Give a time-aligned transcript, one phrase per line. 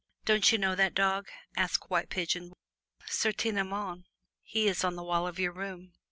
[0.25, 2.53] "Don't you know that dog?" asked White Pigeon.
[3.05, 4.05] "Certainement
[4.41, 5.93] he is on the wall of your room."